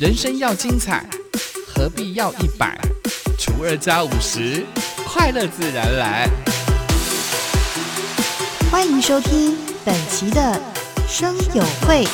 [0.00, 1.06] 人生要精彩，
[1.66, 2.80] 何必要一百
[3.38, 4.64] 除二加五十？
[5.04, 6.26] 快乐自然来。
[8.70, 10.58] 欢迎收听本期的
[11.06, 12.06] 生友会，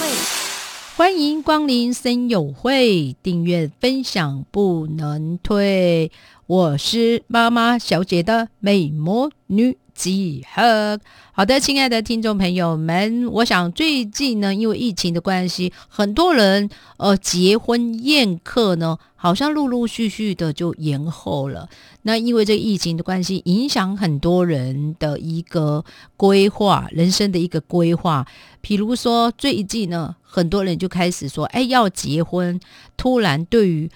[0.96, 6.11] 欢迎光临生友会，订阅分享不能退。
[6.48, 11.01] 我是妈妈小姐的美魔女集合。
[11.33, 16.68] 好的，亲爱的听众朋友们，我想最近呢，因为疫情的关系，很多人
[16.99, 21.68] 呃结婚宴客呢，好像陆陆续续的就延后了。
[22.03, 25.85] 那因为这疫情的关系，影响很多人的一个
[26.17, 28.26] 规划，人生的一个规划。
[28.61, 32.59] 比如说最近呢，很多人就开始说，哎，要结婚，
[32.97, 33.91] 突然对于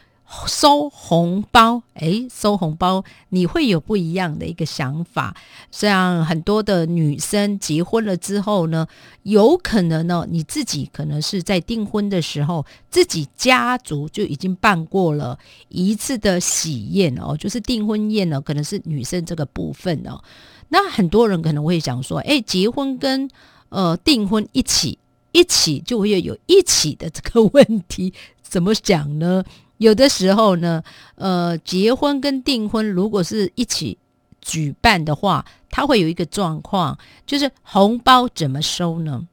[0.47, 5.35] 收红包，诶，收红包，你会有不一样的一个想法。
[5.73, 8.87] 像很多的女生结婚了之后呢，
[9.25, 15.37] 有可能呢，你自己可能是在订婚的时候，自己家族就已经办过了
[15.69, 20.23] 一次的喜宴哦，就是订婚宴呢，可能是女生这个部分哦。
[20.69, 23.29] 那很多人可能会想说，诶，结婚跟
[23.71, 24.97] 呃订婚一起
[25.33, 29.43] 一起就会有一起的这个问题，怎么讲呢？
[29.81, 30.83] 有的时候呢，
[31.15, 33.97] 呃，结婚跟订婚如果是一起
[34.43, 39.27] 举办的话，它会有一个状况，就是红包怎么收呢？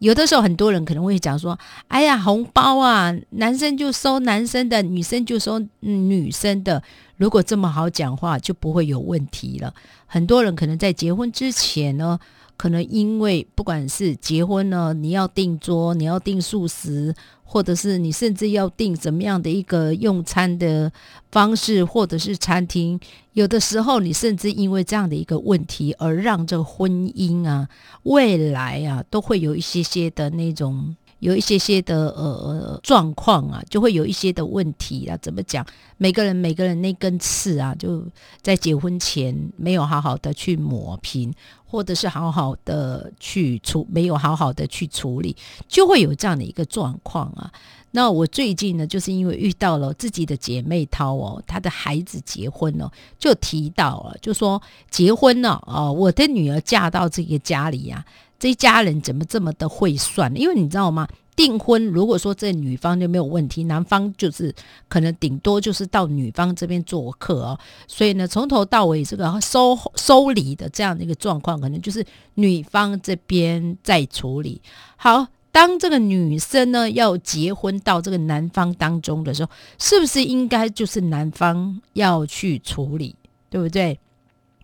[0.00, 6.82] 有的时候很多人可能会讲说：“哎呀，红包啊，男生就收男生的，女生就收女生的。
[7.16, 9.72] 如果这么好讲话，就不会有问题了。”
[10.06, 12.18] 很多人可能在结婚之前呢。
[12.62, 20.92] 可能因为不管是结婚呢，你要订桌，你要订素食，或者是你甚至要订怎么样的一个用餐的
[21.32, 23.00] 方式，或者是餐厅，
[23.32, 27.68] 有的时候你甚至因为这样的一个问题而让这婚姻啊，
[28.04, 30.94] 未来啊，都会有一些些的那种。
[31.22, 35.16] 有一些些的呃状况啊，就会有一些的问题啊。
[35.22, 35.64] 怎么讲？
[35.96, 38.04] 每个人每个人那根刺啊，就
[38.42, 41.32] 在结婚前没有好好的去抹平，
[41.64, 45.36] 或者是好好的去处，没有好好的去处理，
[45.68, 47.52] 就会有这样的一个状况啊。
[47.92, 54.60] 那我最近呢，就是因为遇到了自己的姐妹涛哦，她的孩子结婚了，就提到了，就说
[54.90, 58.04] 结婚了哦，我的女儿嫁到这个家里呀。
[58.42, 60.36] 这一家人怎么这么的会算？
[60.36, 61.06] 因为你知道吗？
[61.36, 64.52] 订婚如果说这女方就没有问题，男方就是
[64.88, 67.56] 可能顶多就是到女方这边做客哦。
[67.86, 72.04] 所以呢，从头到尾这个收收礼的这样的一个状况，可能就是
[72.34, 74.60] 女方这边在处理。
[74.96, 83.14] 好，当这个女生呢要结婚到这个男方当中的时候，是不是应该就是男方要去处理，
[83.48, 84.00] 对不对？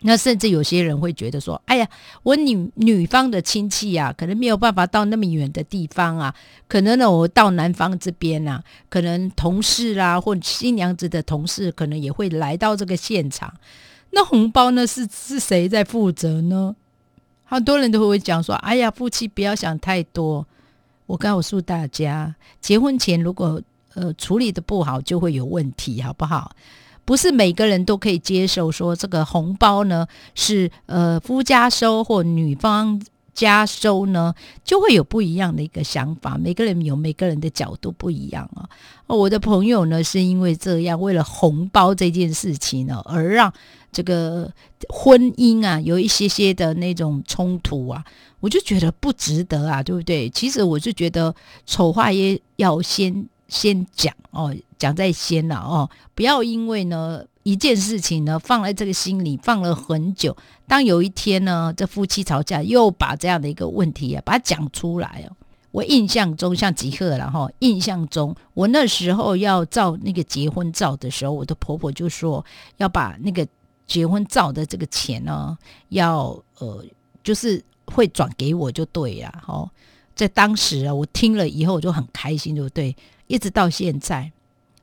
[0.02, 1.88] 那甚至有些人会觉得说：“哎呀，
[2.22, 6.34] 我女女方的亲戚啊，可能没有办法到那么远的地方啊，
[6.68, 13.52] 可能呢，我到男方这边啊，可能同事啦，或新娘子的同事，可能也会来到这个现场。
[14.10, 16.76] 那红包呢，是是谁在负责呢？
[17.44, 20.46] 很多人都会讲说：‘哎呀，夫妻不要想太多。’
[21.06, 23.60] 我告诉大家，结婚前如果
[23.94, 26.54] 呃处理的不好，就会有问题，好不好？”
[27.08, 33.00] 不是每个人都可以接受说这个红包呢是呃夫家收或女方
[33.32, 36.36] 家收呢，就会有不一样的一个想法。
[36.36, 38.68] 每个人有每个人的角度不一样啊。
[39.06, 43.50] 我的朋友呢是因为这样，为了红包这件事情呢，而让
[43.90, 44.52] 这个
[44.90, 48.04] 婚姻啊有一些些的那种冲突啊，
[48.40, 50.28] 我就觉得不值得啊，对不对？
[50.28, 53.26] 其实我就觉得丑话也要先。
[53.48, 60.36] 先讲哦，讲在先了哦，不要因为呢一件事情呢放在这个心里放了很久，
[60.66, 65.36] 当有一天呢这夫妻吵架，又把这样的一个问题啊把它讲出来哦。
[65.70, 72.44] 我印象中像吉赫了哈，印象中我那时候要照那个结婚照的时候，我的婆婆就说
[72.76, 73.46] 要把那个
[73.86, 75.56] 结婚照的这个钱呢，
[75.88, 76.84] 要呃
[77.22, 79.42] 就是会转给我就对呀。
[79.46, 79.68] 哦。
[80.14, 82.96] 在当时啊，我听了以后我就很开心，对不对？
[83.28, 84.32] 一直到现在，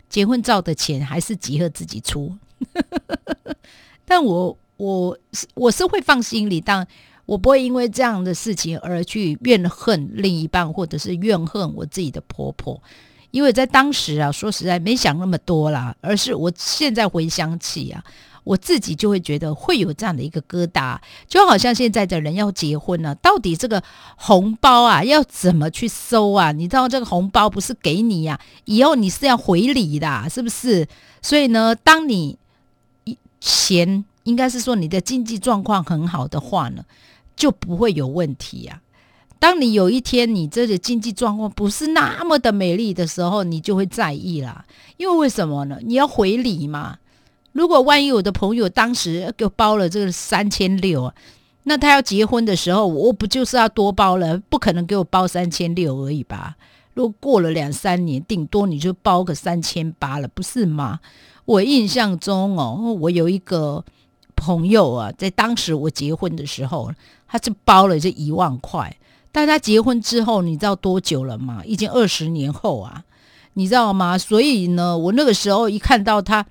[0.07, 2.33] 结婚照的钱还是吉赫自己出，
[4.05, 6.87] 但我我是我是会放心里，但
[7.25, 12.81] 我不会因为这样的事情而去怨恨另一半，或者是怨恨我自己的婆婆，
[13.31, 18.01] 因为在当时啊，说实在没想那么多啦，而是我现在回想起啊。
[18.45, 20.97] 我自己就会觉得会有这样的一个疙瘩，
[21.27, 23.83] 就好像现在的人要结婚了，到底这个
[24.15, 26.51] 红包啊要怎么去收啊？
[26.53, 30.87] 你知道这个红包不是给你呀，以后你是要回礼的，是不是？
[31.21, 32.37] 所以呢，当你
[33.41, 36.85] 钱应该是说你的经济状况很好的话呢，
[37.35, 38.79] 就不会有问题呀。
[39.39, 44.65] 当你有一天你这个经济状况不是那么的美丽的时候，你就会在意啦。
[44.97, 45.79] 因为为什么呢？
[45.81, 46.97] 你要回礼嘛。
[47.55, 51.15] 如果万一我的朋友当时给我包了这个三千六啊，
[51.63, 54.37] 那他要结婚的时候，我不就是要多包了？
[54.49, 56.57] 不可能给我包三千六而已吧？
[56.95, 60.99] 如果过了两三年，顶多你就包个三千八了，不是吗？
[61.45, 63.85] 我印象中哦，我有一个
[64.35, 66.91] 朋友啊，在当时我结婚的时候，
[67.25, 68.93] 他就包了这一万块。
[69.31, 71.61] 但他结婚之后，你知道多久了吗？
[71.63, 73.05] 已经二十年后啊，
[73.53, 74.17] 你知道吗？
[74.17, 76.45] 所以呢，我那个时候一看到他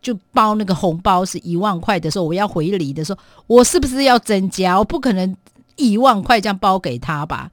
[0.00, 4.78] 就包那个红包是一万块的时候，我要回礼的时候，我是不是要增加？
[4.78, 5.36] 我不可能
[5.76, 7.50] 一万块这样包给他吧？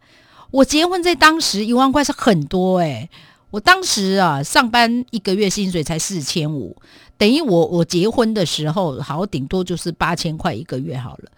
[0.51, 3.09] 我结婚在当时一万块是很多诶。
[3.51, 6.75] 我当时啊上班一个月薪水才四千五，
[7.18, 11.31] 等于我我结婚的时候好顶多就是八千块一个月好了。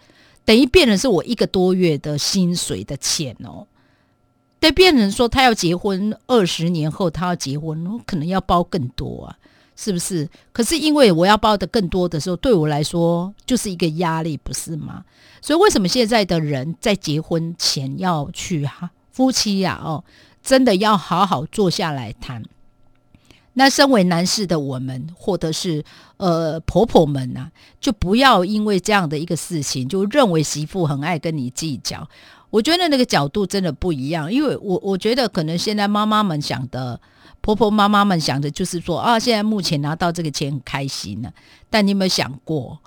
[0.44, 3.66] 等于变成是我一个多月的薪水的钱哦，
[4.58, 9.36] 对，变成说他要结婚二十年后他要结婚，可能要包更多啊，
[9.80, 10.28] 是不是？
[10.52, 15.04] 可是因为我要包的更多的时候，对我来说就是一个压力，不是吗？
[15.40, 20.02] 所以为什么现在的人在结婚前要去哈夫妻呀哦，
[20.42, 22.42] 真的要好好坐下来谈。
[23.54, 25.84] 那身为男士的我们，或者是
[26.16, 27.48] 呃婆婆们呐，
[27.80, 32.08] 就不要因为这样的一个事情，就认为媳妇很爱跟你计较。
[32.50, 37.00] 我觉得那个角度真的不一样，因为我我觉得可能现在妈妈们想的，
[37.40, 41.32] 婆婆妈妈们想的就是说啊，现在目前拿到这个钱很开心呢。
[41.70, 42.78] 但你有没有想过，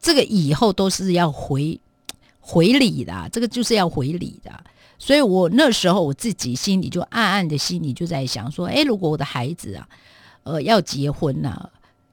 [0.00, 1.80] 这个以后都是要回
[2.40, 4.50] 回礼的，这个就是要回礼的。
[4.98, 9.88] 所以我那时候我自己心里就暗暗的心里就在想说，哎，如果我的孩子啊，
[10.42, 11.68] 呃，要结婚呐，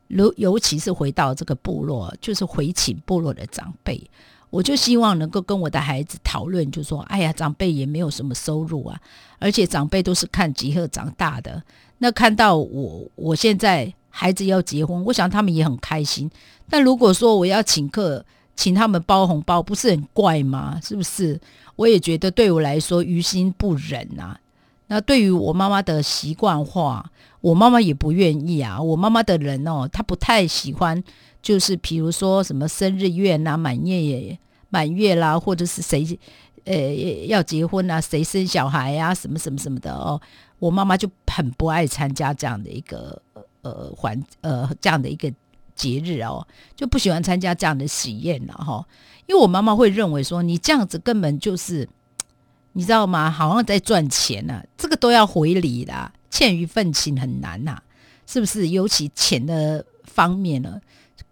[0.09, 4.09] 尤尤其是回到这个部落，就是回请部落的长辈，
[4.53, 9.01] 我就希望能够跟我的孩子讨论，就说，哎呀，长辈也没有什么收入啊，
[9.39, 11.59] 而且长辈都是看吉鹤长大的，
[11.97, 16.29] 那看到我我现在孩子要结婚，我想他们也很开心。
[16.69, 18.23] 但如果说我要请客，
[18.55, 20.79] 请他们包红包，不是很怪吗？
[20.83, 21.41] 是不是？
[21.75, 24.37] 我也觉得对我来说于心不忍呐。
[24.85, 27.09] 那对于我妈妈的习惯化，
[27.41, 28.79] 我妈妈也不愿意啊。
[28.79, 31.03] 我妈妈的人哦，她不太喜欢，
[31.43, 36.17] 就是比如说什么生日宴呐、满月、满月啦，或者是谁
[36.63, 36.73] 呃
[37.27, 40.19] 要结婚啊、谁生小孩呀、什么什么什么的哦。
[40.57, 43.21] 我妈妈就很不爱参加这样的一个
[43.61, 45.31] 呃环呃这样的一个
[45.75, 48.87] 节日哦，就不喜欢参加这样的喜宴了哈。
[49.25, 51.87] 因为我妈妈会认为说，你这样子根本就是，
[52.71, 53.29] 你知道吗？
[53.29, 57.77] 好像在赚钱呢，这个都要回礼啦，欠一份情很难呐，
[58.25, 58.69] 是不是？
[58.69, 60.79] 尤其钱的方面呢，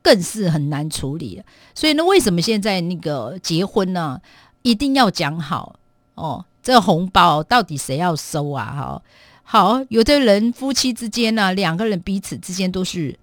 [0.01, 1.41] 更是很难处理。
[1.73, 4.19] 所以呢，为什么现在那个结婚呢，
[4.61, 5.75] 一定要讲好
[6.15, 6.45] 哦？
[6.63, 8.65] 这个红包到底谁要收啊？
[8.65, 9.01] 哈，
[9.43, 13.17] 好，有的人夫妻之间呢，两个人彼此之间都是。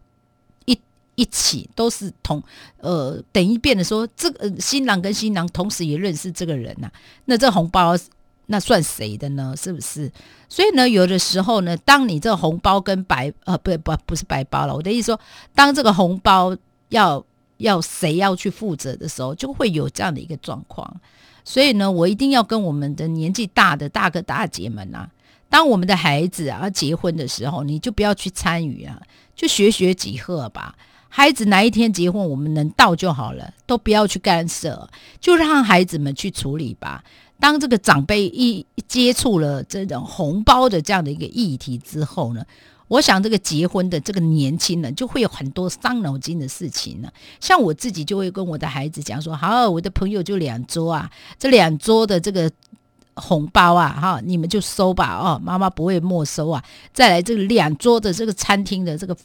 [0.67, 0.79] 一
[1.15, 2.41] 一起都是同，
[2.77, 6.89] 呃，等一遍的说，这个新郎跟新郎同时也认识这个人呐，
[7.25, 7.97] 那这红包
[8.47, 9.53] 那算谁的呢？
[9.57, 10.13] 是不是？
[10.49, 15.21] 所以呢，有的时候呢，当你这个红包跟白，呃，不不不是白包了，我的意思说，
[15.55, 16.57] 当这个红包
[16.88, 17.25] 要
[17.58, 21.00] 要谁要去负责的时候，就会有这样的一个状况。
[21.44, 25.08] 所以呢，我一定要跟我们的年纪大的大哥大姐们啊，
[25.49, 29.00] 当我们的孩子啊结婚的时候，你就不要去参与啊，
[29.35, 30.76] 就学学几何吧。
[31.09, 37.02] 孩子哪一天结婚，我们能到就好了，都不要去干涉，就让孩子们去处理吧。
[37.40, 42.45] 当这个长辈一接触了这种红包的这样的一个议题之后呢，
[42.88, 47.09] 我想这个结婚的这个年轻人就会有很多伤脑筋的事情呢。
[47.38, 52.50] 像我自己就会跟我的孩子讲说：“好，我的朋友就两桌啊，这两桌的这个。”
[53.21, 56.62] 红包啊，哈，你们就收吧，哦，妈妈不会没收啊。
[56.92, 59.16] 再来这个两桌的这个餐厅的这个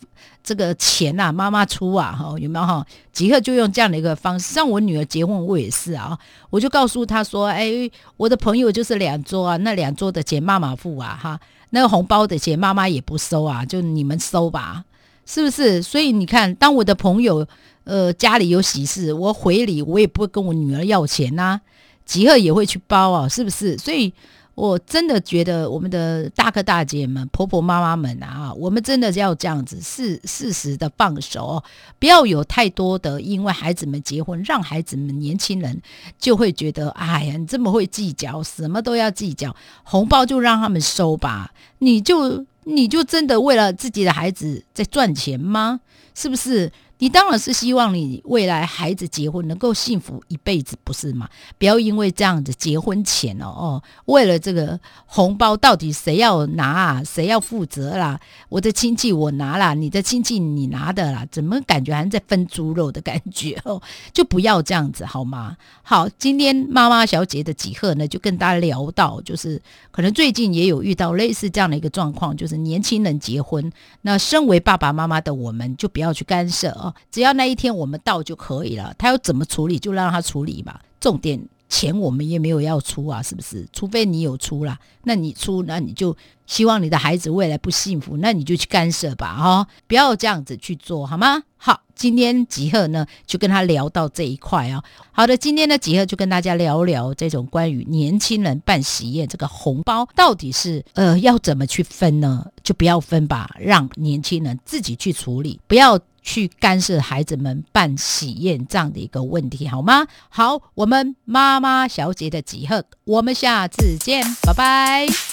[0.43, 2.84] 这个钱呐，妈妈出啊，哈，有没有哈？
[3.12, 4.51] 即刻就用这样的一个方式。
[4.51, 6.17] 像我女儿结婚，我也是啊，
[6.50, 7.70] 我就告诉她说，哎，
[8.17, 11.39] 我的朋友就是两桌啊，那两桌的钱妈妈付啊，哈，
[11.75, 14.86] 那个红包的钱妈妈也不收啊，就你们收吧，
[15.25, 15.82] 是不是？
[15.82, 17.48] 所以你看，当我的朋友
[17.84, 21.62] 呃家里有喜事，我回礼，我也不会跟我女儿要钱呐。
[22.06, 23.75] 吉贺也会去包啊，是不是？
[23.80, 24.13] 所以
[24.55, 31.63] 我真的觉得我们的大哥大姐们、婆婆妈妈们啊，我们真的要这样子，适适时的放手，
[31.98, 35.81] 不要有太多的，因为孩子们结婚，让孩子们年轻人
[36.19, 45.79] 就会觉得，哎呀，你这么会计较，什么都要计较，红包就让他们收吧，你就你就真的为了自己的孩子在赚钱吗？
[46.13, 46.72] 是不是？
[47.00, 51.28] 你当然是希望你未来孩子结婚能够幸福一辈子，不是吗？
[51.58, 58.20] 不要因为这样子结婚前哦哦，为了这个红包到底谁要拿啊，谁要负责啦？
[58.48, 63.82] 我的亲戚我拿啦，你的亲戚你拿的啦，怎么感觉还在分猪肉的感觉哦？
[64.14, 65.58] 就不要这样子好吗？
[65.82, 73.70] 好，今天妈妈小姐的几贺呢，就跟大家聊到，就是可能最近也有遇到类似这样的一个状况，就是年轻人结婚，
[74.04, 76.94] 那身为爸爸妈妈的我们就不要去干涉哦。
[77.12, 80.82] 只要那一天我们到就可以了，他要怎么处理就让他处理吧。
[81.00, 83.68] 重点钱我们也没有要出啊，是不是？
[83.74, 91.44] 除非你有出啦，那你出，那你就希望你的孩子未来不幸福，那你就去干涉吧，哈，不要这样子去做好吗？
[91.58, 94.84] 好，今天吉赫呢就跟他聊到这一块啊。
[95.12, 102.46] 好的，今天呢吉赫就跟大家聊聊这种关于年轻人办喜宴这个红包到底是呃要怎么去分呢？
[102.63, 106.00] 就不要分吧，让年轻人自己去处理，不要。
[106.24, 110.08] 去干涉孩子们办喜宴这样的一个问题，好吗？
[110.30, 115.33] 好，我们妈妈小姐的集合，我们下次见，拜拜。